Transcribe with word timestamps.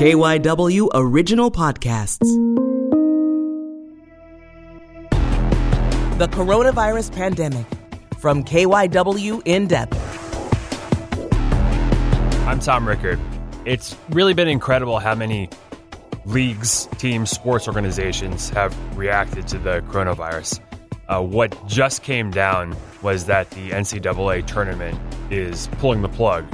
KYW 0.00 0.88
Original 0.94 1.50
Podcasts. 1.50 2.26
The 6.16 6.26
Coronavirus 6.28 7.12
Pandemic 7.12 7.66
from 8.18 8.42
KYW 8.42 9.42
In 9.44 9.66
Depth. 9.66 9.98
I'm 12.48 12.60
Tom 12.60 12.88
Rickard. 12.88 13.20
It's 13.66 13.94
really 14.08 14.32
been 14.32 14.48
incredible 14.48 15.00
how 15.00 15.14
many 15.14 15.50
leagues, 16.24 16.88
teams, 16.96 17.30
sports 17.30 17.68
organizations 17.68 18.48
have 18.48 18.74
reacted 18.96 19.48
to 19.48 19.58
the 19.58 19.82
coronavirus. 19.82 20.60
Uh, 21.08 21.20
what 21.20 21.54
just 21.68 22.02
came 22.02 22.30
down 22.30 22.74
was 23.02 23.26
that 23.26 23.50
the 23.50 23.68
NCAA 23.68 24.46
tournament 24.46 24.98
is 25.30 25.68
pulling 25.72 26.00
the 26.00 26.08
plug. 26.08 26.46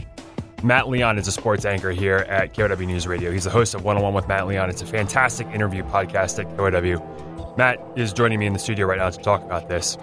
Matt 0.63 0.89
Leon 0.89 1.19
is 1.19 1.29
a 1.29 1.33
sports 1.33 1.65
anchor 1.65 1.91
here 1.91 2.19
at 2.29 2.55
KYW 2.55 2.87
News 2.87 3.07
Radio. 3.07 3.31
He's 3.31 3.45
the 3.45 3.51
host 3.51 3.75
of 3.75 3.85
One 3.85 3.97
on 3.97 4.03
One 4.03 4.15
with 4.15 4.27
Matt 4.27 4.47
Leon. 4.47 4.71
It's 4.71 4.83
a 4.83 4.87
fantastic 4.87 5.47
interview 5.49 5.83
podcast 5.85 6.39
at 6.39 6.49
KYW. 6.57 7.57
Matt 7.59 7.79
is 7.95 8.13
joining 8.13 8.39
me 8.39 8.47
in 8.47 8.53
the 8.53 8.59
studio 8.59 8.87
right 8.87 8.99
now 8.99 9.11
to 9.11 9.19
talk 9.19 9.43
about 9.45 9.69
this. 9.69 9.99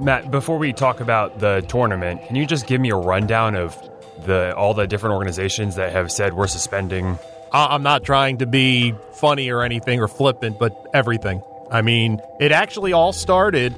Matt, 0.00 0.30
before 0.30 0.56
we 0.58 0.72
talk 0.72 1.00
about 1.00 1.38
the 1.38 1.60
tournament, 1.68 2.26
can 2.26 2.36
you 2.36 2.46
just 2.46 2.66
give 2.66 2.80
me 2.80 2.90
a 2.90 2.96
rundown 2.96 3.54
of 3.54 3.76
the 4.24 4.54
all 4.56 4.72
the 4.74 4.86
different 4.86 5.14
organizations 5.14 5.76
that 5.76 5.92
have 5.92 6.10
said 6.10 6.32
we're 6.32 6.46
suspending? 6.46 7.18
I'm 7.52 7.82
not 7.82 8.02
trying 8.02 8.38
to 8.38 8.46
be 8.46 8.94
funny 9.12 9.50
or 9.50 9.62
anything 9.62 10.00
or 10.00 10.08
flippant, 10.08 10.58
but 10.58 10.74
everything. 10.94 11.42
I 11.70 11.82
mean, 11.82 12.20
it 12.38 12.52
actually 12.52 12.92
all 12.94 13.12
started 13.12 13.74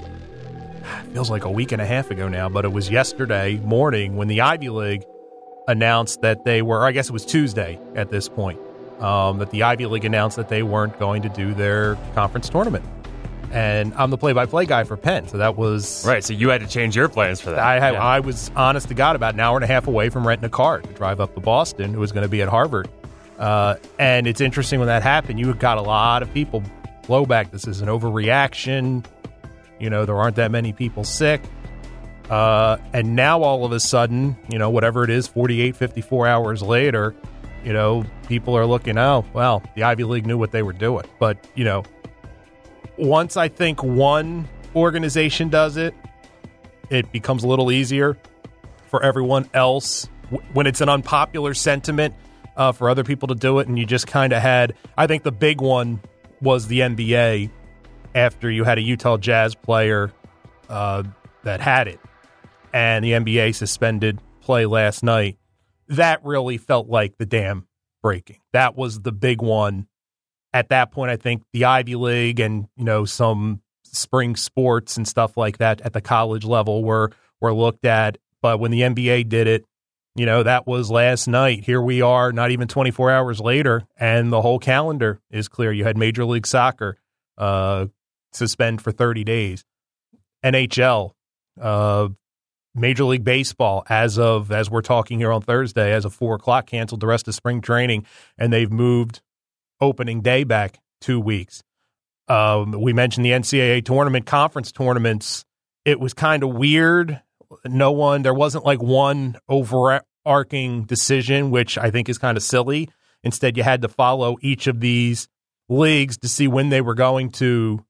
feels 1.13 1.31
like 1.31 1.45
a 1.45 1.51
week 1.51 1.73
and 1.73 1.83
a 1.83 1.87
half 1.87 2.11
ago 2.13 2.29
now, 2.29 2.49
but 2.49 2.65
it 2.65 2.73
was 2.73 2.91
yesterday 2.91 3.57
morning 3.57 4.17
when 4.17 4.29
the 4.29 4.43
Ivy 4.43 4.69
League 4.69 5.05
announced 5.69 6.21
that 6.23 6.45
they 6.45 6.63
were, 6.63 6.85
I 6.85 6.93
guess 6.93 7.09
it 7.09 7.13
was 7.13 7.25
Tuesday 7.25 7.79
at 7.95 8.11
this 8.11 8.29
point, 8.29 8.59
um, 9.01 9.39
that 9.39 9.51
the 9.51 9.63
Ivy 9.63 9.87
League 9.87 10.05
announced 10.05 10.37
that 10.37 10.49
they 10.49 10.63
weren't 10.63 10.99
going 10.99 11.23
to 11.23 11.29
do 11.29 11.55
their 11.55 11.97
conference 12.15 12.49
tournament. 12.49 12.85
And 13.53 13.93
I'm 13.95 14.11
the 14.11 14.17
play-by-play 14.17 14.65
guy 14.65 14.85
for 14.85 14.97
Penn, 14.97 15.29
so 15.29 15.37
that 15.37 15.57
was 15.57 16.07
right. 16.07 16.25
So 16.25 16.33
you 16.33 16.49
had 16.49 16.63
to 16.63 16.67
change 16.67 16.97
your 16.97 17.11
plans 17.11 17.39
for 17.39 17.51
that. 17.51 17.59
I 17.59 17.79
have, 17.81 17.95
yeah. 17.95 18.03
I 18.03 18.21
was 18.21 18.51
honest 18.57 18.89
to 18.89 18.95
God 18.95 19.15
about 19.15 19.35
an 19.35 19.41
hour 19.41 19.59
and 19.59 19.65
a 19.65 19.67
half 19.67 19.87
away 19.87 20.09
from 20.09 20.27
renting 20.27 20.47
a 20.47 20.49
car 20.49 20.81
to 20.81 20.93
drive 20.95 21.21
up 21.21 21.35
to 21.35 21.41
Boston, 21.41 21.93
who 21.93 22.01
was 22.01 22.13
going 22.13 22.23
to 22.23 22.31
be 22.31 22.41
at 22.41 22.49
Harvard. 22.49 22.89
Uh, 23.39 23.77
and 23.99 24.27
it's 24.27 24.41
interesting 24.41 24.79
when 24.79 24.89
that 24.89 25.03
happened. 25.03 25.39
You 25.39 25.53
got 25.53 25.77
a 25.77 25.83
lot 25.83 26.23
of 26.23 26.33
people 26.33 26.63
blowback. 27.03 27.51
This 27.51 27.67
is 27.67 27.83
an 27.83 27.89
overreaction. 27.89 29.05
You 29.79 29.91
know, 29.91 30.07
there 30.07 30.17
aren't 30.17 30.37
that 30.37 30.51
many 30.51 30.73
people 30.73 31.05
sick. 31.05 31.43
Uh, 32.31 32.79
and 32.93 33.15
now 33.15 33.43
all 33.43 33.65
of 33.65 33.73
a 33.73 33.81
sudden, 33.81 34.37
you 34.49 34.59
know, 34.59 34.71
whatever 34.71 35.05
it 35.05 35.11
is, 35.11 35.27
48, 35.27 35.77
54 35.77 36.27
hours 36.27 36.63
later, 36.63 37.15
you 37.65 37.73
know, 37.73 38.05
people 38.29 38.57
are 38.57 38.67
looking, 38.67 38.99
oh, 38.99 39.25
well, 39.33 39.63
the 39.75 39.83
Ivy 39.83 40.05
League 40.05 40.27
knew 40.27 40.39
what 40.39 40.51
they 40.51 40.63
were 40.63 40.73
doing. 40.73 41.05
But, 41.19 41.37
you 41.55 41.65
know, 41.65 41.85
once 42.97 43.37
I 43.37 43.49
think 43.49 43.83
one 43.83 44.49
organization 44.75 45.49
does 45.49 45.77
it, 45.77 45.95
it 46.91 47.11
becomes 47.13 47.45
a 47.45 47.49
little 47.49 47.71
easier 47.71 48.17
for 48.87 49.03
everyone 49.03 49.49
else 49.55 50.09
when 50.53 50.67
it's 50.67 50.81
an 50.81 50.89
unpopular 50.89 51.55
sentiment 51.55 52.15
uh, 52.57 52.73
for 52.73 52.91
other 52.91 53.05
people 53.05 53.29
to 53.29 53.35
do 53.35 53.59
it. 53.59 53.69
And 53.69 53.79
you 53.79 53.87
just 53.87 54.07
kind 54.07 54.33
of 54.33 54.43
had, 54.43 54.75
I 54.97 55.07
think 55.07 55.23
the 55.23 55.33
big 55.33 55.61
one 55.61 56.01
was 56.41 56.67
the 56.67 56.81
NBA 56.81 57.51
after 58.15 58.51
you 58.51 58.65
had 58.65 58.79
a 58.79 58.83
Utah 58.83 59.17
Jazz 59.17 59.55
player 59.55 60.13
uh, 60.69 61.05
that 61.45 61.61
had 61.61 61.89
it 61.89 62.01
and 62.73 63.05
the 63.05 63.13
NBA 63.13 63.55
suspended 63.55 64.19
play 64.41 64.67
last 64.67 65.03
night. 65.03 65.39
That 65.89 66.25
really 66.25 66.59
felt 66.59 66.89
like 66.89 67.19
the 67.19 67.27
dam 67.27 67.67
breaking. 68.03 68.39
That 68.53 68.77
was 68.77 69.01
the 69.01 69.13
big 69.13 69.43
one 69.43 69.87
at 70.53 70.69
that 70.69 70.93
point, 70.93 71.11
I 71.11 71.17
think 71.17 71.43
the 71.53 71.65
Ivy 71.65 71.97
League 71.97 72.41
and 72.41 72.69
you 72.77 72.85
know 72.85 73.05
some 73.05 73.63
spring 73.85 74.37
sports 74.37 74.97
and 74.97 75.07
stuff 75.07 75.37
like 75.37 75.59
that 75.59 75.81
at 75.83 75.93
the 75.93 76.01
college 76.01 76.45
level 76.45 76.85
were 76.85 77.11
were 77.41 77.55
looked 77.55 77.85
at. 77.85 78.19
But 78.41 78.59
when 78.59 78.71
the 78.71 78.81
NBA 78.81 79.29
did 79.29 79.47
it, 79.47 79.65
you 80.15 80.27
know 80.27 80.43
that 80.43 80.67
was 80.67 80.91
last 80.91 81.27
night. 81.27 81.65
Here 81.65 81.81
we 81.81 82.03
are, 82.03 82.33
not 82.33 82.51
even 82.51 82.69
24 82.69 83.11
hours 83.11 83.41
later, 83.41 83.83
and 83.97 84.33
the 84.33 84.43
whole 84.43 84.59
calendar 84.59 85.21
is 85.31 85.49
clear. 85.49 85.73
You 85.73 85.85
had 85.85 85.97
Major 85.97 86.25
League 86.25 86.47
Soccer 86.47 86.99
uh, 87.39 87.87
suspend 88.33 88.83
for 88.83 88.93
30 88.93 89.25
days, 89.25 89.65
NHL. 90.45 91.13
Uh, 91.61 92.09
Major 92.75 93.05
League 93.05 93.25
Baseball, 93.25 93.85
as 93.89 94.19
of 94.19 94.51
as 94.51 94.71
we're 94.71 94.83
talking 94.83 95.19
here 95.19 95.33
on 95.33 95.43
Thursday, 95.43 95.93
as 95.93 96.05
of 96.05 96.15
four 96.15 96.37
o'clock, 96.37 96.67
canceled 96.67 97.01
the 97.01 97.07
rest 97.07 97.29
of 97.29 97.35
spring 97.35 97.61
training, 97.61 98.07
and 98.39 98.53
they've 98.53 98.71
moved 98.71 99.21
opening 99.81 100.23
day 100.23 100.45
back 100.45 100.79
two 101.01 101.21
weeks. 101.21 101.63
Um, 102.29 102.73
we 102.73 102.93
mentioned 102.93 103.27
the 103.27 103.31
NCAA 103.31 103.85
tournament, 103.85 104.27
conference 104.27 104.73
tournaments. 104.73 105.45
It 105.85 106.01
was 106.01 106.15
kind 106.15 106.43
of 106.43 106.55
weird. 106.55 107.21
No 107.67 107.93
one, 107.93 108.23
there 108.23 108.33
wasn't 108.33 108.65
like 108.65 108.81
one 108.81 109.37
overarching 109.49 110.85
decision, 110.85 111.51
which 111.51 111.77
I 111.77 111.91
think 111.91 112.09
is 112.09 112.17
kind 112.17 112.37
of 112.37 112.43
silly. 112.43 112.89
Instead, 113.23 113.57
you 113.57 113.63
had 113.63 113.83
to 113.83 113.89
follow 113.89 114.39
each 114.41 114.67
of 114.67 114.81
these 114.81 115.29
leagues 115.69 116.17
to 116.19 116.29
see 116.29 116.49
when 116.49 116.71
they 116.71 116.81
were 116.81 116.95
going 116.95 117.31
to 117.33 117.85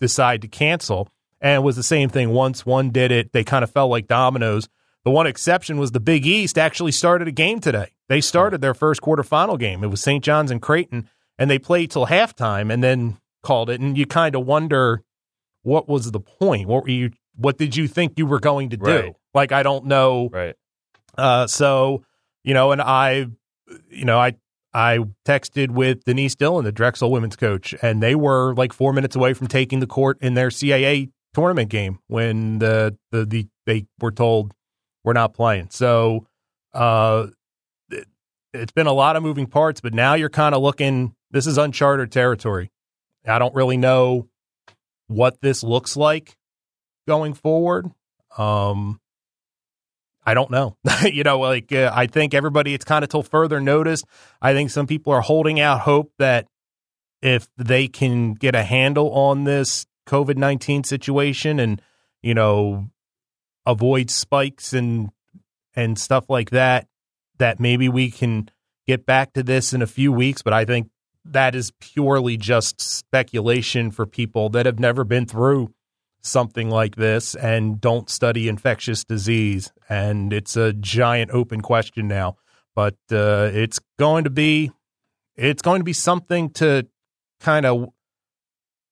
decide 0.00 0.42
to 0.42 0.48
cancel. 0.48 1.08
And 1.40 1.56
it 1.56 1.64
was 1.64 1.76
the 1.76 1.82
same 1.82 2.08
thing. 2.08 2.30
Once 2.30 2.66
one 2.66 2.90
did 2.90 3.12
it, 3.12 3.32
they 3.32 3.44
kind 3.44 3.62
of 3.62 3.70
fell 3.70 3.88
like 3.88 4.06
dominoes. 4.06 4.68
The 5.04 5.10
one 5.10 5.26
exception 5.26 5.78
was 5.78 5.92
the 5.92 6.00
Big 6.00 6.26
East 6.26 6.58
actually 6.58 6.92
started 6.92 7.28
a 7.28 7.32
game 7.32 7.60
today. 7.60 7.92
They 8.08 8.20
started 8.20 8.60
their 8.60 8.74
first 8.74 9.00
quarterfinal 9.00 9.58
game. 9.58 9.84
It 9.84 9.88
was 9.88 10.02
St. 10.02 10.22
John's 10.24 10.50
and 10.50 10.60
Creighton, 10.60 11.08
and 11.38 11.50
they 11.50 11.58
played 11.58 11.90
till 11.90 12.06
halftime 12.06 12.72
and 12.72 12.82
then 12.82 13.18
called 13.42 13.70
it. 13.70 13.80
And 13.80 13.96
you 13.96 14.06
kind 14.06 14.34
of 14.34 14.46
wonder 14.46 15.02
what 15.62 15.88
was 15.88 16.10
the 16.10 16.20
point? 16.20 16.66
What 16.66 16.84
were 16.84 16.90
you? 16.90 17.10
What 17.36 17.58
did 17.58 17.76
you 17.76 17.86
think 17.86 18.14
you 18.16 18.26
were 18.26 18.40
going 18.40 18.70
to 18.70 18.76
do? 18.76 18.84
Right. 18.84 19.14
Like 19.34 19.52
I 19.52 19.62
don't 19.62 19.86
know. 19.86 20.28
Right. 20.32 20.56
Uh, 21.16 21.46
so 21.46 22.04
you 22.42 22.54
know, 22.54 22.72
and 22.72 22.82
I, 22.82 23.26
you 23.90 24.04
know, 24.04 24.18
I 24.18 24.34
I 24.72 24.98
texted 25.26 25.70
with 25.70 26.04
Denise 26.04 26.34
Dillon, 26.34 26.64
the 26.64 26.72
Drexel 26.72 27.10
women's 27.10 27.36
coach, 27.36 27.74
and 27.82 28.02
they 28.02 28.14
were 28.14 28.54
like 28.54 28.72
four 28.72 28.92
minutes 28.92 29.16
away 29.16 29.34
from 29.34 29.46
taking 29.46 29.80
the 29.80 29.86
court 29.86 30.18
in 30.20 30.34
their 30.34 30.48
CAA 30.48 31.10
tournament 31.34 31.70
game 31.70 31.98
when 32.06 32.58
the 32.58 32.96
the, 33.10 33.24
the 33.24 33.46
they 33.66 33.86
were 34.00 34.12
told 34.12 34.52
we're 35.04 35.12
not 35.12 35.34
playing. 35.34 35.68
So 35.70 36.26
uh, 36.74 37.28
it's 38.52 38.72
been 38.72 38.86
a 38.86 38.92
lot 38.92 39.16
of 39.16 39.22
moving 39.22 39.46
parts, 39.46 39.80
but 39.80 39.94
now 39.94 40.14
you're 40.14 40.28
kind 40.28 40.54
of 40.54 40.62
looking. 40.62 41.14
This 41.30 41.46
is 41.46 41.58
uncharted 41.58 42.10
territory. 42.10 42.70
I 43.26 43.38
don't 43.38 43.54
really 43.54 43.76
know 43.76 44.28
what 45.06 45.40
this 45.40 45.62
looks 45.62 45.96
like 45.96 46.36
going 47.06 47.34
forward. 47.34 47.90
Um, 48.36 49.00
I 50.24 50.34
don't 50.34 50.50
know. 50.50 50.76
you 51.04 51.24
know, 51.24 51.40
like 51.40 51.72
uh, 51.72 51.90
I 51.92 52.06
think 52.06 52.34
everybody, 52.34 52.74
it's 52.74 52.84
kind 52.84 53.02
of 53.02 53.10
till 53.10 53.22
further 53.22 53.60
notice. 53.60 54.02
I 54.40 54.52
think 54.52 54.70
some 54.70 54.86
people 54.86 55.12
are 55.12 55.20
holding 55.20 55.58
out 55.60 55.80
hope 55.80 56.12
that 56.18 56.46
if 57.22 57.48
they 57.56 57.88
can 57.88 58.34
get 58.34 58.54
a 58.54 58.62
handle 58.62 59.10
on 59.10 59.44
this 59.44 59.86
COVID 60.08 60.36
19 60.36 60.84
situation 60.84 61.60
and, 61.60 61.80
you 62.22 62.34
know, 62.34 62.90
avoid 63.66 64.10
spikes 64.10 64.72
and, 64.72 65.10
and 65.76 65.98
stuff 65.98 66.28
like 66.28 66.50
that, 66.50 66.88
that 67.38 67.60
maybe 67.60 67.88
we 67.88 68.10
can 68.10 68.50
get 68.86 69.04
back 69.04 69.34
to 69.34 69.42
this 69.42 69.72
in 69.72 69.82
a 69.82 69.86
few 69.86 70.10
weeks, 70.10 70.42
but 70.42 70.54
I 70.54 70.64
think 70.64 70.88
that 71.24 71.54
is 71.54 71.72
purely 71.78 72.38
just 72.38 72.80
speculation 72.80 73.90
for 73.90 74.06
people 74.06 74.48
that 74.48 74.64
have 74.64 74.78
never 74.78 75.04
been 75.04 75.26
through 75.26 75.74
something 76.22 76.70
like 76.70 76.96
this 76.96 77.34
and 77.34 77.80
don't 77.80 78.08
study 78.08 78.48
infectious 78.48 79.04
disease. 79.04 79.72
And 79.88 80.32
it's 80.32 80.56
a 80.56 80.72
giant 80.72 81.30
open 81.32 81.60
question 81.60 82.08
now, 82.08 82.36
but 82.74 82.96
uh, 83.12 83.50
it's 83.52 83.78
going 83.98 84.24
to 84.24 84.30
be 84.30 84.72
it's 85.36 85.62
going 85.62 85.80
to 85.80 85.84
be 85.84 85.92
something 85.92 86.50
to 86.50 86.86
kind 87.40 87.64
of 87.64 87.90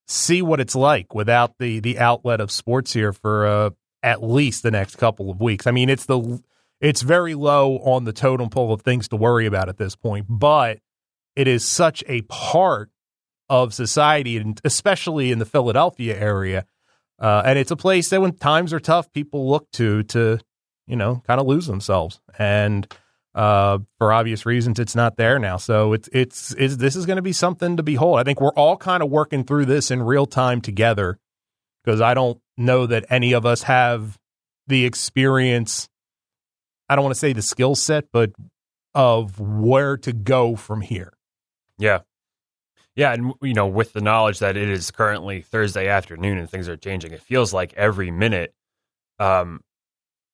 see 0.06 0.42
what 0.42 0.60
it's 0.60 0.74
like 0.74 1.14
without 1.14 1.58
the 1.58 1.80
the 1.80 1.98
outlet 1.98 2.40
of 2.40 2.50
sports 2.50 2.92
here 2.92 3.12
for 3.12 3.46
uh, 3.46 3.70
at 4.02 4.22
least 4.22 4.62
the 4.62 4.70
next 4.70 4.96
couple 4.96 5.30
of 5.30 5.40
weeks. 5.40 5.66
I 5.66 5.70
mean, 5.70 5.88
it's 5.90 6.06
the 6.06 6.42
it's 6.80 7.02
very 7.02 7.34
low 7.34 7.78
on 7.78 8.04
the 8.04 8.12
totem 8.12 8.50
pole 8.50 8.72
of 8.72 8.82
things 8.82 9.08
to 9.08 9.16
worry 9.16 9.46
about 9.46 9.68
at 9.68 9.78
this 9.78 9.96
point, 9.96 10.26
but 10.28 10.78
it 11.34 11.48
is 11.48 11.64
such 11.64 12.04
a 12.06 12.22
part 12.22 12.90
of 13.48 13.74
society, 13.74 14.36
and 14.36 14.60
especially 14.64 15.30
in 15.30 15.38
the 15.38 15.44
Philadelphia 15.44 16.18
area. 16.18 16.66
Uh, 17.18 17.42
and 17.44 17.58
it's 17.58 17.70
a 17.70 17.76
place 17.76 18.10
that 18.10 18.20
when 18.20 18.32
times 18.32 18.72
are 18.72 18.80
tough, 18.80 19.12
people 19.12 19.48
look 19.48 19.70
to 19.72 20.02
to 20.04 20.38
you 20.86 20.96
know 20.96 21.22
kind 21.26 21.40
of 21.40 21.46
lose 21.46 21.66
themselves. 21.66 22.20
And 22.38 22.86
uh, 23.36 23.78
for 23.98 24.12
obvious 24.12 24.46
reasons, 24.46 24.80
it's 24.80 24.96
not 24.96 25.16
there 25.16 25.38
now. 25.38 25.58
So 25.58 25.92
it's 25.92 26.08
it's, 26.12 26.54
it's 26.54 26.76
this 26.76 26.96
is 26.96 27.06
going 27.06 27.16
to 27.16 27.22
be 27.22 27.32
something 27.32 27.76
to 27.76 27.82
behold. 27.82 28.18
I 28.18 28.24
think 28.24 28.40
we're 28.40 28.54
all 28.54 28.76
kind 28.76 29.02
of 29.02 29.10
working 29.10 29.44
through 29.44 29.66
this 29.66 29.90
in 29.90 30.02
real 30.02 30.26
time 30.26 30.60
together 30.60 31.18
because 31.84 32.00
I 32.00 32.14
don't 32.14 32.40
know 32.56 32.86
that 32.86 33.04
any 33.10 33.34
of 33.34 33.44
us 33.46 33.62
have 33.64 34.18
the 34.66 34.86
experience 34.86 35.88
I 36.88 36.94
don't 36.94 37.04
want 37.04 37.14
to 37.14 37.18
say 37.18 37.32
the 37.32 37.42
skill 37.42 37.74
set, 37.74 38.06
but 38.12 38.32
of 38.94 39.38
where 39.40 39.96
to 39.98 40.12
go 40.12 40.56
from 40.56 40.80
here. 40.80 41.12
Yeah. 41.78 42.00
Yeah, 42.94 43.12
and 43.12 43.34
you 43.42 43.52
know, 43.52 43.66
with 43.66 43.92
the 43.92 44.00
knowledge 44.00 44.38
that 44.38 44.56
it 44.56 44.68
is 44.70 44.90
currently 44.90 45.42
Thursday 45.42 45.88
afternoon 45.88 46.38
and 46.38 46.48
things 46.48 46.68
are 46.68 46.78
changing, 46.78 47.12
it 47.12 47.20
feels 47.20 47.52
like 47.52 47.74
every 47.74 48.10
minute 48.10 48.54
um 49.18 49.60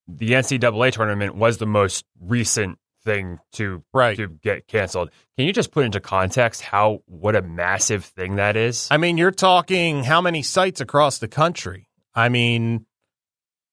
the 0.08 0.32
NCAA 0.32 0.92
tournament 0.92 1.34
was 1.36 1.58
the 1.58 1.66
most 1.66 2.04
recent 2.20 2.78
thing 3.04 3.38
to 3.52 3.82
Right. 3.92 4.16
to 4.16 4.28
get 4.28 4.66
canceled. 4.66 5.10
Can 5.36 5.46
you 5.46 5.52
just 5.52 5.70
put 5.70 5.84
into 5.84 6.00
context 6.00 6.62
how 6.62 7.00
what 7.06 7.36
a 7.36 7.42
massive 7.42 8.04
thing 8.04 8.36
that 8.36 8.56
is? 8.56 8.88
I 8.90 8.96
mean, 8.96 9.18
you're 9.18 9.30
talking 9.30 10.04
how 10.04 10.20
many 10.20 10.42
sites 10.42 10.80
across 10.80 11.18
the 11.18 11.28
country? 11.28 11.88
I 12.14 12.28
mean, 12.28 12.86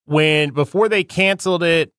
when 0.05 0.51
before 0.51 0.89
they 0.89 1.03
canceled 1.03 1.63
it, 1.63 1.91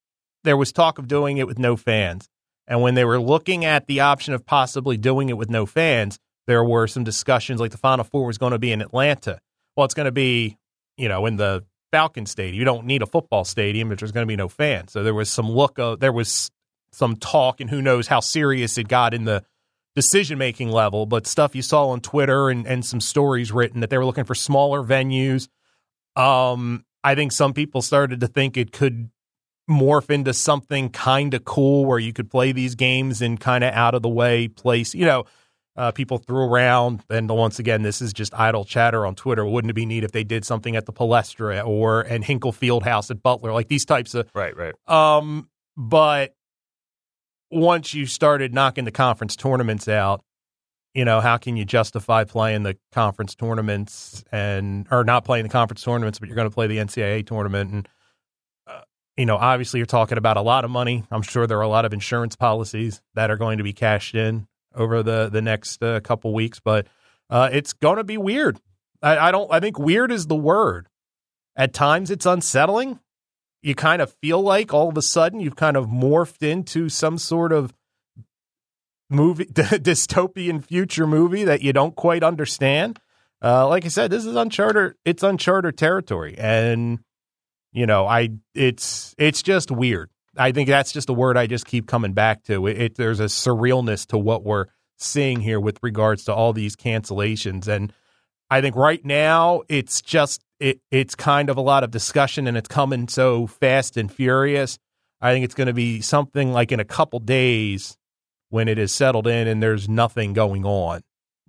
there 0.45 0.57
was 0.57 0.73
talk 0.73 0.99
of 0.99 1.07
doing 1.07 1.37
it 1.39 1.47
with 1.47 1.59
no 1.59 1.77
fans. 1.77 2.29
And 2.67 2.83
when 2.83 2.95
they 2.95 3.05
were 3.05 3.21
looking 3.21 3.65
at 3.65 3.87
the 3.87 4.01
option 4.01 4.33
of 4.33 4.47
possibly 4.47 4.97
doing 4.97 5.29
it 5.29 5.37
with 5.37 5.51
no 5.51 5.67
fans, 5.67 6.19
there 6.47 6.65
were 6.65 6.87
some 6.87 7.05
discussions 7.05 7.61
like 7.61 7.73
the 7.73 7.79
Final 7.79 8.05
Four 8.05 8.27
was 8.27 8.39
going 8.39 8.53
to 8.53 8.59
be 8.59 8.73
in 8.73 8.81
Atlanta. 8.81 9.41
Well, 9.77 9.85
it's 9.85 9.95
going 9.95 10.07
to 10.07 10.13
be, 10.13 10.57
you 10.97 11.09
know, 11.09 11.27
in 11.27 11.37
the 11.37 11.65
Falcon 11.93 12.27
Stadium. 12.27 12.57
You 12.57 12.65
don't 12.65 12.87
need 12.87 13.03
a 13.03 13.07
football 13.07 13.45
stadium 13.45 13.91
if 13.93 13.99
there's 13.99 14.13
going 14.13 14.23
to 14.25 14.29
be 14.29 14.37
no 14.37 14.49
fans. 14.49 14.93
So 14.93 15.03
there 15.03 15.15
was 15.15 15.29
some 15.29 15.51
look 15.51 15.79
of, 15.79 16.01
there 16.01 16.13
was 16.13 16.51
some 16.93 17.17
talk, 17.17 17.61
and 17.61 17.71
who 17.71 17.83
knows 17.83 18.09
how 18.09 18.21
serious 18.21 18.79
it 18.79 18.89
got 18.89 19.15
in 19.15 19.25
the 19.25 19.45
decision 19.95 20.39
making 20.39 20.71
level, 20.71 21.07
but 21.07 21.27
stuff 21.27 21.55
you 21.55 21.63
saw 21.63 21.89
on 21.89 22.01
Twitter 22.01 22.49
and, 22.49 22.67
and 22.67 22.85
some 22.85 23.01
stories 23.01 23.53
written 23.53 23.81
that 23.81 23.91
they 23.91 23.99
were 23.99 24.07
looking 24.07 24.25
for 24.25 24.35
smaller 24.35 24.83
venues. 24.83 25.49
Um, 26.17 26.85
I 27.03 27.15
think 27.15 27.33
some 27.33 27.53
people 27.53 27.83
started 27.83 28.21
to 28.21 28.27
think 28.27 28.57
it 28.57 28.73
could 28.73 29.11
morph 29.69 30.11
into 30.11 30.35
something 30.35 30.91
kind 30.91 31.35
of 31.35 31.45
cool 31.45 31.85
where 31.85 31.99
you 31.99 32.13
could 32.13 32.31
play 32.31 32.53
these 32.53 32.75
games 32.75 33.23
in 33.23 33.37
kind 33.39 33.65
of 33.65 33.73
out 33.73 33.95
of 33.95 34.03
the 34.03 34.09
way 34.09 34.49
place. 34.49 34.95
You 34.95 35.07
know, 35.07 35.25
uh, 35.77 35.93
people 35.93 36.19
threw 36.19 36.45
around, 36.45 37.03
and 37.09 37.31
once 37.31 37.59
again, 37.59 37.83
this 37.83 38.03
is 38.03 38.13
just 38.13 38.35
idle 38.35 38.65
chatter 38.65 39.07
on 39.07 39.15
Twitter. 39.15 39.47
Wouldn't 39.47 39.71
it 39.71 39.75
be 39.75 39.87
neat 39.87 40.05
if 40.05 40.13
they 40.13 40.25
did 40.25 40.45
something 40.45 40.77
at 40.77 40.87
the 40.87 40.93
Palestra 40.93 41.65
or 41.65 42.03
and 42.03 42.25
Hinkle 42.25 42.53
Fieldhouse 42.53 43.11
at 43.11 43.23
Butler, 43.23 43.53
like 43.53 43.69
these 43.69 43.85
types 43.85 44.15
of 44.15 44.29
right, 44.35 44.55
right. 44.57 44.75
um, 44.89 45.49
but 45.77 46.35
once 47.51 47.95
you 47.95 48.07
started 48.07 48.55
knocking 48.55 48.85
the 48.85 48.91
conference 48.91 49.37
tournaments 49.37 49.89
out, 49.89 50.23
you 50.95 51.05
know, 51.05 51.21
how 51.21 51.37
can 51.37 51.57
you 51.57 51.65
justify 51.65 52.25
playing 52.25 52.63
the 52.63 52.77
conference 52.93 53.35
tournaments 53.35 54.25
and 54.33 54.87
or 54.91 55.05
not 55.05 55.25
playing 55.25 55.45
the 55.45 55.51
conference 55.51 55.83
tournaments, 55.83 56.19
but 56.19 56.29
you're 56.29 56.37
going 56.37 56.49
to 56.49 56.55
play 56.55 56.67
the 56.67 56.79
NCAA 56.79 57.27
tournament 57.27 57.73
and 57.73 57.89
uh, 58.67 58.81
you 59.17 59.27
know, 59.27 59.37
obviously 59.37 59.79
you're 59.79 59.87
talking 59.87 60.19
about 60.19 60.37
a 60.37 60.43
lot 60.43 60.65
of 60.65 60.71
money. 60.71 61.05
I'm 61.11 61.23
sure 61.23 61.47
there 61.47 61.59
are 61.59 61.63
a 61.63 61.69
lot 61.69 61.85
of 61.85 61.93
insurance 61.93 62.37
policies 62.37 63.03
that 63.15 63.31
are 63.31 63.37
going 63.37 63.59
to 63.59 63.65
be 63.65 63.73
cashed 63.73 64.15
in 64.15 64.49
over 64.75 65.03
the 65.03 65.29
the 65.29 65.43
next 65.43 65.83
uh, 65.83 66.01
couple 66.01 66.33
weeks, 66.33 66.61
but 66.61 66.87
uh, 67.29 67.49
it's 67.53 67.73
going 67.73 67.97
to 67.97 68.05
be 68.05 68.19
weird. 68.19 68.61
I, 69.03 69.29
I 69.29 69.31
don't. 69.31 69.53
I 69.53 69.61
think 69.61 69.79
weird 69.79 70.11
is 70.13 70.27
the 70.27 70.37
word. 70.37 70.89
At 71.57 71.73
times, 71.73 72.11
it's 72.11 72.27
unsettling 72.27 73.01
you 73.63 73.75
kind 73.75 74.01
of 74.01 74.13
feel 74.23 74.41
like 74.41 74.73
all 74.73 74.89
of 74.89 74.97
a 74.97 75.03
sudden 75.03 75.41
you've 75.41 75.57
kind 75.57 75.77
of 75.77 75.87
morphed 75.87 76.43
into 76.43 76.89
some 76.89 77.19
sort 77.19 77.53
of 77.53 77.73
movie 79.09 79.45
dystopian 79.47 80.65
future 80.65 81.07
movie 81.07 81.45
that 81.45 81.63
you 81.63 81.73
don't 81.73 81.97
quite 81.97 82.23
understand. 82.23 82.99
Uh, 83.43 83.67
like 83.67 83.87
i 83.87 83.89
said 83.89 84.11
this 84.11 84.27
is 84.27 84.37
uncharted 84.37 84.93
it's 85.07 85.23
uncharted 85.23 85.75
territory 85.79 86.35
and 86.37 86.99
you 87.73 87.87
know 87.87 88.07
i 88.07 88.29
it's 88.55 89.15
it's 89.17 89.43
just 89.43 89.71
weird. 89.71 90.11
I 90.37 90.53
think 90.53 90.69
that's 90.69 90.93
just 90.93 91.09
a 91.09 91.15
word 91.15 91.39
i 91.39 91.47
just 91.47 91.65
keep 91.65 91.87
coming 91.87 92.13
back 92.13 92.45
to. 92.45 92.67
It, 92.67 92.81
it 92.81 92.95
there's 92.97 93.21
a 93.21 93.25
surrealness 93.25 94.07
to 94.09 94.19
what 94.19 94.45
we're 94.45 94.67
seeing 94.99 95.41
here 95.41 95.59
with 95.59 95.79
regards 95.83 96.25
to 96.25 96.35
all 96.35 96.53
these 96.53 96.77
cancellations 96.77 97.67
and 97.67 97.95
i 98.51 98.61
think 98.61 98.77
right 98.77 99.03
now 99.03 99.63
it's 99.71 100.03
just 100.03 100.45
it, 100.61 100.81
it's 100.91 101.15
kind 101.15 101.49
of 101.49 101.57
a 101.57 101.63
lot 101.63 101.83
of 101.83 101.91
discussion 101.91 102.47
and 102.47 102.57
it's 102.57 102.69
coming 102.69 103.09
so 103.09 103.47
fast 103.47 103.97
and 103.97 104.13
furious. 104.13 104.79
I 105.21 105.33
think 105.33 105.45
it's 105.45 105.55
going 105.55 105.67
to 105.67 105.73
be 105.75 106.01
something 106.03 106.53
like 106.53 106.71
in 106.71 106.81
a 106.81 106.85
couple 106.85 107.19
days 107.19 107.97
when 108.51 108.69
it 108.69 108.79
is 108.79 108.93
settled 108.93 109.27
in 109.27 109.49
and 109.49 109.63
there's 109.63 109.89
nothing 109.89 110.35
going 110.35 110.65
on. 110.65 111.01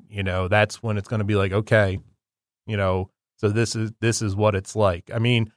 You 0.09 0.23
know, 0.23 0.47
that's 0.47 0.81
when 0.81 0.97
it's 0.97 1.07
going 1.07 1.19
to 1.19 1.25
be 1.25 1.35
like, 1.35 1.51
okay, 1.51 1.99
you 2.65 2.77
know, 2.77 3.09
so 3.37 3.49
this 3.49 3.75
is 3.75 3.91
this 4.01 4.21
is 4.21 4.35
what 4.35 4.55
it's 4.55 4.75
like. 4.75 5.09
I 5.13 5.19
mean, 5.19 5.51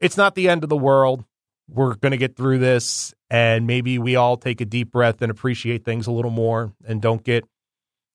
it's 0.00 0.16
not 0.16 0.34
the 0.34 0.48
end 0.48 0.64
of 0.64 0.70
the 0.70 0.76
world. 0.76 1.24
We're 1.68 1.94
going 1.94 2.12
to 2.12 2.18
get 2.18 2.36
through 2.36 2.58
this 2.58 3.14
and 3.28 3.66
maybe 3.66 3.98
we 3.98 4.16
all 4.16 4.36
take 4.36 4.60
a 4.60 4.64
deep 4.64 4.92
breath 4.92 5.22
and 5.22 5.30
appreciate 5.30 5.84
things 5.84 6.06
a 6.06 6.12
little 6.12 6.30
more 6.30 6.72
and 6.86 7.02
don't 7.02 7.22
get 7.22 7.44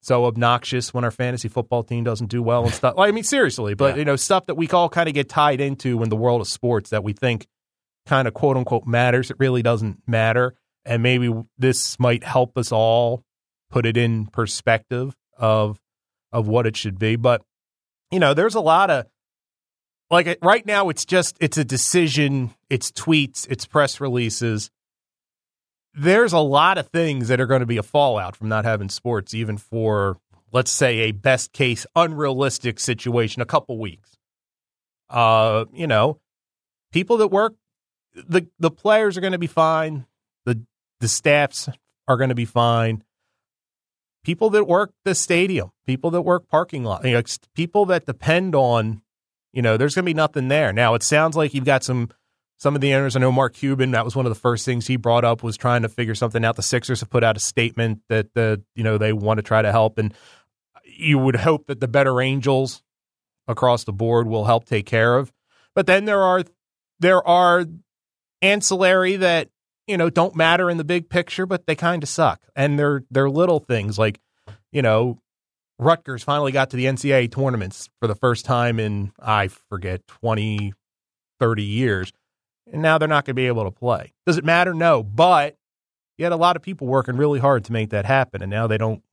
so 0.01 0.25
obnoxious 0.25 0.94
when 0.94 1.03
our 1.03 1.12
fantasy 1.12 1.48
football 1.48 1.83
team 1.83 2.03
doesn't 2.03 2.27
do 2.27 2.42
well 2.42 2.63
and 2.65 2.74
stuff. 2.74 2.95
Well, 2.95 3.07
I 3.07 3.12
mean, 3.12 3.24
seriously, 3.24 3.74
but 3.75 3.94
Yeah. 3.95 4.00
you 4.00 4.06
know, 4.06 4.15
stuff 4.15 4.48
that 4.48 4.56
we 4.56 4.68
all 4.69 4.89
kind 4.89 5.07
of 5.07 5.13
get 5.13 5.30
tied 5.30 5.62
into 5.62 6.01
in 6.03 6.09
the 6.09 6.15
world 6.15 6.42
of 6.42 6.48
sports 6.48 6.89
that 6.89 7.03
we 7.03 7.13
think 7.13 7.48
kind 8.07 8.27
of 8.27 8.33
quote 8.33 8.57
unquote 8.57 8.86
matters. 8.88 9.30
It 9.30 9.38
really 9.39 9.62
doesn't 9.62 10.00
matter, 10.07 10.56
and 10.86 11.03
maybe 11.03 11.31
this 11.57 12.00
might 12.00 12.24
help 12.24 12.57
us 12.57 12.71
all 12.71 13.24
put 13.69 13.86
it 13.86 13.95
in 13.95 14.25
perspective 14.27 15.15
of 15.38 15.80
of 16.31 16.47
what 16.47 16.65
it 16.65 16.75
should 16.75 16.97
be. 16.97 17.15
But 17.15 17.44
you 18.09 18.19
know, 18.19 18.33
there's 18.33 18.56
a 18.56 18.59
lot 18.62 18.89
of 18.89 19.06
like 20.09 20.38
right 20.42 20.65
now, 20.65 20.89
it's 20.89 21.06
just 21.06 21.38
it's 21.39 21.57
a 21.57 21.63
decision, 21.63 22.54
it's 22.69 22.92
tweets, 22.92 23.47
it's 23.50 23.65
press 23.65 24.01
releases 24.01 24.69
there's 25.94 26.34
a 26.34 26.40
lot 26.40 26.78
of 26.78 26.88
things 26.88 27.28
that 27.28 27.40
are 27.40 27.46
going 27.46 27.60
to 27.60 27.66
be 27.66 27.78
a 27.78 27.84
fallout 27.84 28.36
from 28.36 28.50
not 28.50 28.66
having 28.66 28.90
sports, 28.90 29.34
even 29.34 29.58
for 29.58 30.18
let's 30.52 30.72
say 30.72 31.00
a 31.00 31.12
best 31.12 31.54
case 31.54 31.86
unrealistic 31.96 32.80
situation, 32.80 33.42
a 33.42 33.46
couple 33.46 33.78
weeks. 33.78 34.18
Uh, 35.10 35.66
you 35.74 35.88
know, 35.88 36.20
people 36.92 37.18
that 37.18 37.28
work 37.28 37.56
the 38.14 38.48
the 38.60 38.72
players 38.72 39.18
are 39.18 39.22
going 39.22 39.34
to 39.34 39.40
be 39.40 39.48
fine. 39.48 40.06
The 40.46 40.64
the 41.00 41.08
staffs 41.08 41.70
are 42.08 42.18
going 42.18 42.30
to 42.30 42.36
be 42.36 42.46
fine. 42.46 43.04
People 44.24 44.52
that 44.52 44.68
work 44.68 44.94
the 45.04 45.16
stadium, 45.16 45.72
people 45.86 46.12
that 46.12 46.22
work 46.22 46.48
parking 46.48 46.84
lot, 46.84 47.04
you 47.04 47.14
know, 47.14 47.24
people 47.56 47.86
that 47.88 48.06
depend 48.06 48.54
on, 48.54 49.02
you 49.52 49.64
know, 49.64 49.78
there's 49.78 49.96
going 49.96 50.04
to 50.04 50.10
be 50.10 50.14
nothing 50.14 50.48
there. 50.48 50.72
Now 50.72 50.94
it 50.94 51.02
sounds 51.02 51.36
like 51.36 51.54
you've 51.54 51.66
got 51.66 51.84
some 51.84 52.10
some 52.62 52.75
of 52.75 52.81
the 52.81 52.94
owners. 52.94 53.16
I 53.16 53.19
know 53.19 53.31
Mark 53.31 53.56
Cuban. 53.56 53.90
That 53.92 54.06
was 54.06 54.16
one 54.16 54.28
of 54.28 54.30
the 54.30 54.40
first 54.40 54.66
things 54.66 54.86
he 54.86 54.96
brought 54.96 55.25
up 55.25 55.42
was 55.42 55.58
trying 55.58 55.81
to 55.81 55.90
figure 55.90 56.13
something 56.13 56.46
out. 56.46 56.56
The 56.56 56.62
Sixers 56.62 57.00
have 57.00 57.10
put 57.10 57.24
out 57.24 57.36
a 57.36 57.40
statement 57.40 58.02
that 58.08 58.36
the 58.36 58.62
you 58.75 58.84
know 58.84 59.00
they 59.00 59.13
want 59.13 59.40
to 59.40 59.42
try 59.42 59.63
to 59.63 59.72
help, 59.72 59.98
and 59.98 60.13
you 60.85 61.18
would 61.18 61.38
hope 61.38 61.66
that 61.68 61.80
the 61.80 61.88
better 61.88 62.21
angels 62.21 62.83
across 63.47 63.83
the 63.83 63.92
board 63.92 64.28
will 64.28 64.45
help 64.45 64.66
take 64.66 64.85
care 64.85 65.18
of. 65.18 65.33
But 65.74 65.88
then 65.88 66.06
there 66.06 66.21
are 66.21 66.44
there 67.00 67.28
are 67.28 67.66
ancillary 68.44 69.16
that 69.16 69.50
you 69.88 69.97
know 69.97 70.12
don't 70.12 70.35
matter 70.35 70.69
in 70.69 70.78
the 70.78 70.83
big 70.83 71.09
picture, 71.09 71.47
but 71.47 71.66
they 71.66 71.76
kind 71.76 72.04
of 72.04 72.09
suck, 72.09 72.42
and 72.56 72.78
they're 72.78 73.04
they're 73.09 73.30
little 73.30 73.59
things 73.59 73.97
like 73.97 74.19
you 74.71 74.83
know 74.83 75.19
Rutgers 75.80 76.24
finally 76.24 76.52
got 76.52 76.69
to 76.69 76.78
the 76.78 76.85
NCAA 76.85 77.31
tournaments 77.31 77.90
for 78.00 78.06
the 78.06 78.14
first 78.14 78.45
time 78.45 78.80
in 78.80 79.14
I 79.19 79.47
forget 79.47 80.06
20 80.06 80.74
30 81.40 81.64
years 81.64 82.14
and 82.71 82.81
now 82.81 82.97
they're 82.97 83.07
not 83.07 83.25
going 83.25 83.33
to 83.33 83.41
be 83.41 83.47
able 83.47 83.63
to 83.63 83.71
play. 83.71 84.13
Does 84.25 84.37
it 84.37 84.45
matter? 84.45 84.73
No, 84.73 85.03
but 85.03 85.57
you 86.18 86.25
had 86.25 86.31
a 86.31 86.37
lot 86.37 86.56
of 86.56 86.61
people 86.61 86.87
working 86.87 87.18
really 87.18 87.39
hard 87.39 87.63
to 87.65 87.73
make 87.73 87.89
that 87.89 88.06
happen, 88.06 88.41
and 88.41 88.49
now 88.49 88.68
they 88.68 88.77
don't 88.77 89.03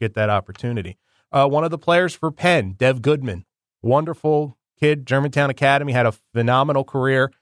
get 0.00 0.14
that 0.14 0.30
opportunity. 0.30 0.98
Uh, 1.30 1.48
one 1.48 1.64
of 1.64 1.70
the 1.70 1.78
players 1.78 2.14
for 2.14 2.30
Penn, 2.30 2.74
Dev 2.76 3.00
Goodman, 3.00 3.44
wonderful 3.80 4.58
kid, 4.78 5.06
Germantown 5.06 5.48
Academy, 5.48 5.92
had 5.92 6.06
a 6.06 6.12
phenomenal 6.12 6.84
career. 6.84 7.32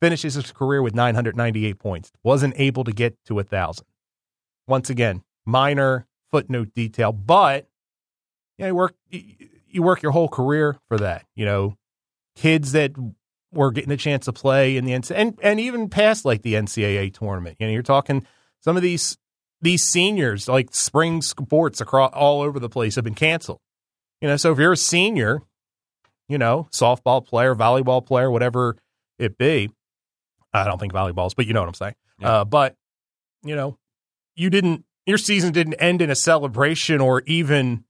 Finishes 0.00 0.34
his 0.34 0.50
career 0.50 0.80
with 0.80 0.94
998 0.94 1.78
points. 1.78 2.10
Wasn't 2.22 2.54
able 2.56 2.84
to 2.84 2.92
get 2.92 3.22
to 3.26 3.38
a 3.38 3.42
thousand. 3.42 3.84
Once 4.66 4.88
again, 4.88 5.22
minor 5.44 6.06
footnote 6.30 6.72
detail, 6.74 7.12
but 7.12 7.68
you, 8.56 8.64
know, 8.64 8.68
you 8.68 8.74
work 8.74 8.94
you 9.10 9.82
work 9.82 10.02
your 10.02 10.12
whole 10.12 10.28
career 10.28 10.78
for 10.88 10.96
that. 10.98 11.26
You 11.34 11.44
know, 11.44 11.76
kids 12.34 12.72
that 12.72 12.92
were 13.52 13.70
getting 13.70 13.90
a 13.90 13.96
chance 13.96 14.26
to 14.26 14.32
play 14.32 14.76
in 14.76 14.84
the 14.84 14.92
NCAA 14.92 15.16
and, 15.16 15.38
and 15.42 15.60
even 15.60 15.88
past 15.88 16.24
like 16.24 16.42
the 16.42 16.54
NCAA 16.54 17.12
tournament. 17.12 17.56
You 17.58 17.66
know, 17.66 17.72
you're 17.72 17.82
talking 17.82 18.26
some 18.60 18.76
of 18.76 18.82
these 18.82 19.16
these 19.62 19.84
seniors, 19.84 20.48
like 20.48 20.74
spring 20.74 21.20
sports 21.20 21.80
across 21.80 22.12
all 22.14 22.40
over 22.40 22.58
the 22.58 22.68
place, 22.70 22.94
have 22.94 23.04
been 23.04 23.14
canceled. 23.14 23.60
You 24.20 24.28
know, 24.28 24.36
so 24.36 24.52
if 24.52 24.58
you're 24.58 24.72
a 24.72 24.76
senior, 24.76 25.42
you 26.28 26.38
know, 26.38 26.68
softball 26.72 27.24
player, 27.26 27.54
volleyball 27.54 28.04
player, 28.04 28.30
whatever 28.30 28.76
it 29.18 29.36
be, 29.36 29.70
I 30.52 30.64
don't 30.64 30.78
think 30.78 30.92
volleyballs, 30.92 31.34
but 31.36 31.46
you 31.46 31.52
know 31.52 31.60
what 31.60 31.68
I'm 31.68 31.74
saying. 31.74 31.94
Yeah. 32.20 32.28
Uh, 32.28 32.44
but 32.44 32.74
you 33.42 33.54
know, 33.54 33.78
you 34.34 34.50
didn't 34.50 34.84
your 35.06 35.18
season 35.18 35.52
didn't 35.52 35.74
end 35.74 36.00
in 36.02 36.10
a 36.10 36.14
celebration 36.14 37.00
or 37.00 37.22
even 37.26 37.84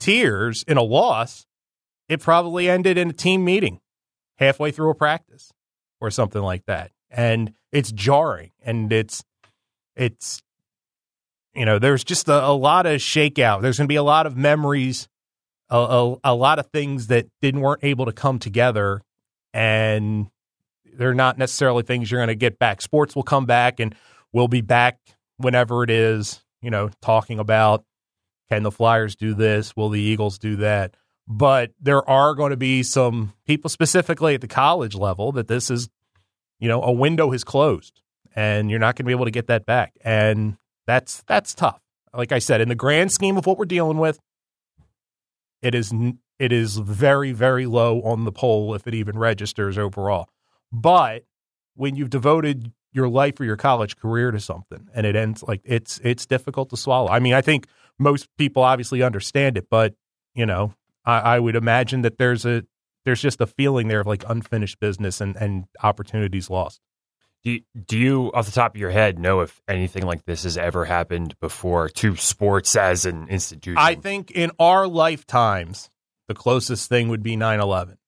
tears 0.00 0.64
in 0.66 0.76
a 0.76 0.82
loss. 0.82 1.46
It 2.08 2.20
probably 2.20 2.68
ended 2.68 2.98
in 2.98 3.10
a 3.10 3.12
team 3.14 3.44
meeting 3.44 3.80
halfway 4.38 4.70
through 4.70 4.90
a 4.90 4.94
practice 4.94 5.52
or 6.00 6.10
something 6.10 6.42
like 6.42 6.64
that. 6.66 6.90
And 7.10 7.52
it's 7.72 7.92
jarring 7.92 8.50
and 8.62 8.92
it's 8.92 9.24
it's 9.96 10.42
you 11.54 11.64
know, 11.64 11.78
there's 11.78 12.04
just 12.04 12.28
a, 12.28 12.46
a 12.46 12.52
lot 12.52 12.86
of 12.86 13.00
shakeout. 13.00 13.62
There's 13.62 13.78
going 13.78 13.86
to 13.86 13.92
be 13.92 13.96
a 13.96 14.02
lot 14.02 14.26
of 14.26 14.36
memories, 14.36 15.08
a, 15.70 15.76
a, 15.76 16.16
a 16.24 16.34
lot 16.34 16.58
of 16.58 16.66
things 16.66 17.06
that 17.08 17.28
didn't 17.40 17.60
weren't 17.60 17.84
able 17.84 18.06
to 18.06 18.12
come 18.12 18.38
together, 18.38 19.02
and 19.52 20.26
they're 20.84 21.14
not 21.14 21.38
necessarily 21.38 21.84
things 21.84 22.10
you're 22.10 22.18
going 22.18 22.28
to 22.28 22.34
get 22.34 22.58
back. 22.58 22.82
Sports 22.82 23.14
will 23.14 23.22
come 23.22 23.46
back, 23.46 23.78
and 23.78 23.94
we'll 24.32 24.48
be 24.48 24.62
back 24.62 24.98
whenever 25.36 25.84
it 25.84 25.90
is. 25.90 26.42
You 26.60 26.70
know, 26.70 26.90
talking 27.00 27.38
about 27.38 27.84
can 28.50 28.62
the 28.62 28.72
Flyers 28.72 29.14
do 29.14 29.34
this? 29.34 29.76
Will 29.76 29.90
the 29.90 30.00
Eagles 30.00 30.38
do 30.38 30.56
that? 30.56 30.96
But 31.26 31.72
there 31.80 32.08
are 32.08 32.34
going 32.34 32.50
to 32.50 32.56
be 32.56 32.82
some 32.82 33.32
people 33.46 33.70
specifically 33.70 34.34
at 34.34 34.40
the 34.40 34.48
college 34.48 34.94
level 34.94 35.32
that 35.32 35.48
this 35.48 35.70
is, 35.70 35.88
you 36.58 36.68
know, 36.68 36.82
a 36.82 36.92
window 36.92 37.30
has 37.30 37.44
closed 37.44 38.02
and 38.34 38.70
you're 38.70 38.78
not 38.78 38.96
going 38.96 39.04
to 39.04 39.08
be 39.08 39.12
able 39.12 39.24
to 39.24 39.30
get 39.30 39.46
that 39.46 39.64
back. 39.64 39.94
And 40.04 40.56
that's 40.86 41.22
that's 41.26 41.54
tough. 41.54 41.80
Like 42.12 42.32
I 42.32 42.38
said, 42.38 42.60
in 42.60 42.68
the 42.68 42.74
grand 42.74 43.10
scheme 43.10 43.36
of 43.36 43.46
what 43.46 43.58
we're 43.58 43.64
dealing 43.64 43.98
with, 43.98 44.20
it 45.62 45.74
is 45.74 45.92
it 46.38 46.52
is 46.52 46.76
very 46.76 47.32
very 47.32 47.66
low 47.66 48.02
on 48.02 48.24
the 48.24 48.32
poll 48.32 48.74
if 48.74 48.86
it 48.86 48.94
even 48.94 49.18
registers 49.18 49.78
overall. 49.78 50.28
But 50.70 51.24
when 51.74 51.96
you've 51.96 52.10
devoted 52.10 52.72
your 52.92 53.08
life 53.08 53.40
or 53.40 53.44
your 53.44 53.56
college 53.56 53.96
career 53.96 54.30
to 54.30 54.40
something 54.40 54.88
and 54.94 55.04
it 55.04 55.16
ends 55.16 55.42
like 55.42 55.60
it's 55.64 56.00
it's 56.04 56.26
difficult 56.26 56.70
to 56.70 56.76
swallow. 56.76 57.08
I 57.08 57.18
mean, 57.18 57.34
I 57.34 57.40
think 57.40 57.66
most 57.98 58.28
people 58.38 58.62
obviously 58.62 59.02
understand 59.02 59.58
it, 59.58 59.66
but 59.68 59.94
you 60.34 60.46
know, 60.46 60.74
I, 61.04 61.18
I 61.18 61.38
would 61.38 61.56
imagine 61.56 62.02
that 62.02 62.18
there's 62.18 62.44
a 62.44 62.64
there's 63.04 63.20
just 63.20 63.40
a 63.40 63.46
feeling 63.46 63.88
there 63.88 64.00
of 64.00 64.06
like 64.06 64.24
unfinished 64.28 64.80
business 64.80 65.20
and, 65.20 65.36
and 65.36 65.66
opportunities 65.82 66.48
lost. 66.48 66.80
Do 67.42 67.50
you, 67.50 67.60
do 67.86 67.98
you, 67.98 68.32
off 68.32 68.46
the 68.46 68.52
top 68.52 68.74
of 68.74 68.80
your 68.80 68.90
head, 68.90 69.18
know 69.18 69.40
if 69.40 69.60
anything 69.68 70.06
like 70.06 70.24
this 70.24 70.44
has 70.44 70.56
ever 70.56 70.86
happened 70.86 71.38
before 71.40 71.90
to 71.90 72.16
sports 72.16 72.74
as 72.74 73.04
an 73.04 73.28
institution? 73.28 73.76
I 73.76 73.96
think 73.96 74.30
in 74.30 74.50
our 74.58 74.86
lifetimes, 74.86 75.90
the 76.26 76.34
closest 76.34 76.88
thing 76.88 77.08
would 77.08 77.22
be 77.22 77.36
9 77.36 77.60
11. 77.60 77.98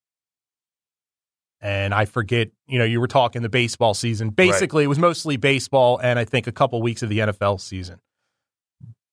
And 1.61 1.93
I 1.93 2.07
forget, 2.07 2.49
you 2.67 2.79
know, 2.79 2.87
you 2.87 2.99
were 2.99 3.09
talking 3.09 3.43
the 3.43 3.51
baseball 3.51 3.93
season. 3.93 4.31
Basically, 4.31 4.83
right. 4.83 4.87
it 4.87 4.89
was 4.89 4.99
mostly 4.99 5.37
baseball 5.37 5.99
and 6.03 6.19
I 6.19 6.25
think 6.25 6.47
a 6.47 6.53
couple 6.53 6.81
weeks 6.81 7.03
of 7.03 7.11
the 7.11 7.19
NFL 7.19 7.61
season. 7.61 8.01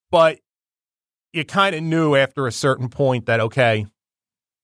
But 0.10 0.40
you 1.34 1.44
kind 1.44 1.76
of 1.76 1.84
knew 1.84 2.16
after 2.16 2.48
a 2.48 2.52
certain 2.52 2.88
point 2.90 3.26
that, 3.26 3.40
okay, 3.40 3.86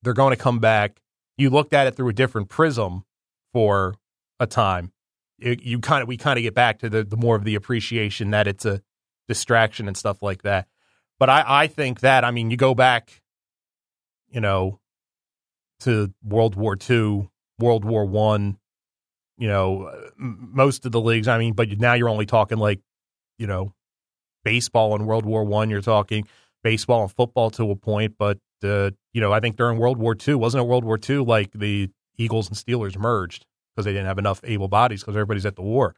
they're 0.02 0.14
going 0.14 0.34
to 0.34 0.42
come 0.42 0.58
back. 0.58 1.00
You 1.36 1.50
looked 1.50 1.72
at 1.72 1.86
it 1.86 1.96
through 1.96 2.08
a 2.08 2.14
different 2.14 2.48
prism 2.48 3.04
for 3.52 3.94
a 4.38 4.46
time 4.46 4.92
it, 5.40 5.62
you 5.62 5.78
kind 5.80 6.02
of 6.02 6.08
we 6.08 6.16
kind 6.16 6.38
of 6.38 6.42
get 6.42 6.54
back 6.54 6.78
to 6.80 6.88
the, 6.88 7.02
the 7.02 7.16
more 7.16 7.36
of 7.36 7.44
the 7.44 7.54
appreciation 7.54 8.30
that 8.30 8.46
it's 8.46 8.64
a 8.64 8.82
distraction 9.28 9.88
and 9.88 9.96
stuff 9.96 10.22
like 10.22 10.42
that. 10.42 10.68
But 11.18 11.30
I, 11.30 11.44
I 11.46 11.66
think 11.66 12.00
that 12.00 12.24
I 12.24 12.30
mean 12.30 12.50
you 12.50 12.56
go 12.56 12.74
back, 12.74 13.22
you 14.28 14.40
know, 14.40 14.80
to 15.80 16.12
World 16.22 16.54
War 16.54 16.76
II, 16.88 17.30
World 17.58 17.84
War 17.84 18.04
One, 18.04 18.58
you 19.38 19.48
know, 19.48 19.90
most 20.16 20.86
of 20.86 20.92
the 20.92 21.00
leagues. 21.00 21.28
I 21.28 21.38
mean, 21.38 21.54
but 21.54 21.68
now 21.78 21.94
you're 21.94 22.08
only 22.08 22.26
talking 22.26 22.58
like, 22.58 22.80
you 23.38 23.46
know, 23.46 23.72
baseball 24.44 24.94
in 24.94 25.06
World 25.06 25.24
War 25.24 25.44
One. 25.44 25.70
You're 25.70 25.80
talking 25.80 26.26
baseball 26.62 27.02
and 27.02 27.12
football 27.12 27.50
to 27.50 27.70
a 27.70 27.76
point, 27.76 28.14
but 28.18 28.38
uh, 28.62 28.90
you 29.12 29.20
know, 29.20 29.32
I 29.32 29.40
think 29.40 29.56
during 29.56 29.78
World 29.78 29.98
War 29.98 30.16
II, 30.16 30.34
wasn't 30.34 30.62
it 30.62 30.66
World 30.66 30.84
War 30.84 30.98
II 31.08 31.18
like 31.18 31.50
the 31.52 31.90
Eagles 32.18 32.48
and 32.48 32.56
Steelers 32.56 32.98
merged? 32.98 33.46
because 33.80 33.84
they 33.84 33.92
didn't 33.92 34.06
have 34.06 34.18
enough 34.18 34.40
able 34.44 34.68
bodies 34.68 35.00
because 35.00 35.16
everybody's 35.16 35.46
at 35.46 35.56
the 35.56 35.62
war. 35.62 35.94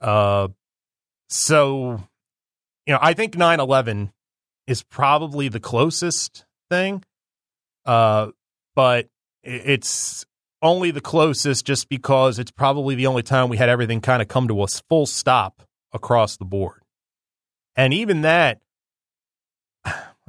Uh, 0.00 0.48
so, 1.28 2.02
you 2.86 2.92
know, 2.92 2.98
I 3.00 3.14
think 3.14 3.36
9 3.36 3.60
11 3.60 4.12
is 4.66 4.82
probably 4.82 5.48
the 5.48 5.60
closest 5.60 6.44
thing, 6.70 7.04
uh, 7.86 8.28
but 8.74 9.08
it's 9.42 10.24
only 10.60 10.90
the 10.90 11.00
closest 11.00 11.64
just 11.64 11.88
because 11.88 12.38
it's 12.38 12.50
probably 12.50 12.94
the 12.94 13.06
only 13.06 13.22
time 13.22 13.48
we 13.48 13.56
had 13.56 13.68
everything 13.68 14.00
kind 14.00 14.22
of 14.22 14.28
come 14.28 14.48
to 14.48 14.62
a 14.62 14.66
full 14.88 15.06
stop 15.06 15.62
across 15.92 16.36
the 16.36 16.44
board. 16.44 16.82
And 17.74 17.92
even 17.94 18.22
that, 18.22 18.60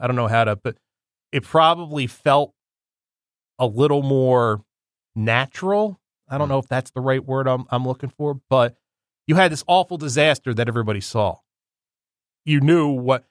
I 0.04 0.08
don't 0.08 0.16
know 0.16 0.28
how 0.28 0.44
to, 0.44 0.56
but 0.56 0.78
it 1.32 1.44
probably 1.44 2.06
felt 2.06 2.54
a 3.58 3.66
little 3.66 4.04
more 4.04 4.64
natural 5.16 6.00
I 6.34 6.38
don't 6.38 6.48
hmm. 6.48 6.54
know 6.54 6.60
if 6.60 6.68
that's 6.68 6.92
the 6.92 7.02
right 7.02 7.24
word 7.24 7.48
I'm, 7.48 7.66
I'm 7.70 7.86
looking 7.86 8.10
for, 8.10 8.40
but 8.50 8.76
you 9.28 9.36
had 9.36 9.52
this 9.52 9.64
awful 9.68 9.98
disaster 9.98 10.54
that 10.54 10.68
everybody 10.68 11.02
saw. 11.02 11.38
You 12.46 12.60
knew 12.60 12.90
what, 12.90 13.26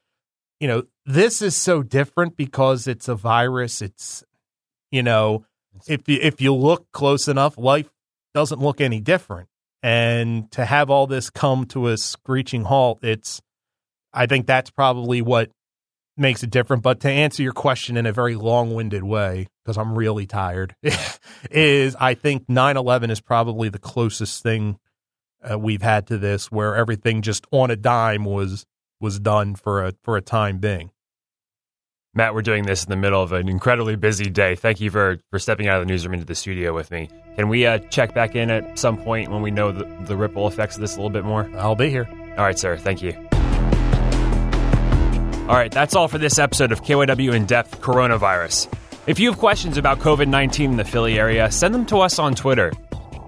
you 0.61 0.69
know, 0.69 0.85
this 1.05 1.43
is 1.43 1.57
so 1.57 1.83
different 1.83 2.37
because 2.37 2.87
it's 2.87 3.09
a 3.09 3.15
virus. 3.15 3.83
It's, 3.83 4.25
you 4.91 5.03
know, 5.03 5.45
if 5.87 6.09
you, 6.09 6.19
if 6.23 6.41
you 6.41 6.55
look 6.55 6.91
close 6.93 7.29
enough, 7.29 7.59
life 7.59 7.91
doesn't 8.35 8.61
look 8.61 8.81
any 8.81 9.01
different. 9.01 9.49
And 9.83 10.51
to 10.53 10.65
have 10.65 10.89
all 10.89 11.07
this 11.07 11.29
come 11.29 11.67
to 11.67 11.89
a 11.89 11.97
screeching 11.97 12.65
halt, 12.65 13.03
it's, 13.03 13.43
I 14.15 14.27
think 14.27 14.47
that's 14.47 14.71
probably 14.71 15.21
what 15.21 15.51
makes 16.23 16.43
it 16.43 16.51
different. 16.51 16.83
But 16.83 17.01
to 17.01 17.11
answer 17.11 17.43
your 17.43 17.53
question 17.53 17.99
in 17.99 18.07
a 18.07 18.13
very 18.13 18.35
long 18.35 18.75
winded 18.75 19.05
way, 19.05 19.49
because 19.63 19.77
I'm 19.77 19.95
really 19.95 20.27
tired, 20.27 20.75
is 21.51 21.95
I 22.01 22.15
think 22.15 22.49
9 22.49 22.79
11 22.79 23.11
is 23.11 23.21
probably 23.21 23.69
the 23.69 23.79
closest 23.79 24.43
thing 24.43 24.79
uh, 25.43 25.59
we've 25.59 25.83
had 25.83 26.07
to 26.07 26.17
this 26.17 26.51
where 26.51 26.77
everything 26.77 27.21
just 27.21 27.47
on 27.51 27.71
a 27.71 27.77
dime 27.77 28.25
was 28.25 28.65
was 29.01 29.19
done 29.19 29.55
for 29.57 29.85
a 29.85 29.93
for 30.03 30.17
a 30.17 30.23
time 30.23 30.59
being. 30.59 30.91
Matt, 32.15 32.35
we're 32.35 32.43
doing 32.43 32.65
this 32.65 32.85
in 32.85 32.91
the 32.91 32.97
middle 32.97 33.23
of 33.23 33.33
an 33.33 33.49
incredibly 33.49 33.97
busy 33.97 34.29
day. 34.29 34.55
Thank 34.55 34.83
you 34.83 34.91
for, 34.91 35.19
for 35.31 35.39
stepping 35.39 35.67
out 35.69 35.81
of 35.81 35.87
the 35.87 35.91
newsroom 35.91 36.13
into 36.13 36.27
the 36.27 36.35
studio 36.35 36.75
with 36.75 36.91
me. 36.91 37.09
Can 37.37 37.49
we 37.49 37.67
uh, 37.67 37.79
check 37.79 38.13
back 38.13 38.37
in 38.37 38.51
at 38.51 38.79
some 38.79 38.99
point 38.99 39.31
when 39.31 39.41
we 39.41 39.51
know 39.51 39.73
the, 39.73 39.85
the 40.05 40.15
ripple 40.15 40.47
effects 40.47 40.75
of 40.75 40.83
this 40.83 40.95
a 40.95 40.97
little 40.97 41.09
bit 41.09 41.25
more? 41.25 41.51
I'll 41.57 41.75
be 41.75 41.89
here. 41.89 42.07
All 42.37 42.45
right, 42.45 42.59
sir. 42.59 42.77
Thank 42.77 43.01
you. 43.01 43.32
All 45.43 45.59
right, 45.59 45.73
that's 45.73 45.97
all 45.97 46.07
for 46.07 46.19
this 46.19 46.39
episode 46.39 46.71
of 46.71 46.83
KYW 46.83 47.35
In 47.35 47.47
Depth 47.47 47.81
Coronavirus. 47.81 48.73
If 49.09 49.19
you 49.19 49.29
have 49.31 49.41
questions 49.41 49.77
about 49.77 49.99
COVID 49.99 50.29
19 50.29 50.71
in 50.71 50.77
the 50.77 50.85
Philly 50.85 51.19
area, 51.19 51.51
send 51.51 51.75
them 51.75 51.85
to 51.87 51.99
us 51.99 52.21
on 52.21 52.37
Twitter. 52.37 52.73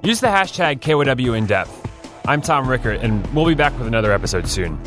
Use 0.05 0.21
the 0.21 0.29
hashtag 0.29 0.79
KYW 0.79 1.37
In 1.37 1.47
Depth. 1.47 1.81
I'm 2.27 2.41
Tom 2.41 2.69
Rickert, 2.69 3.01
and 3.01 3.27
we'll 3.35 3.47
be 3.47 3.55
back 3.55 3.77
with 3.79 3.89
another 3.89 4.13
episode 4.13 4.47
soon. 4.47 4.79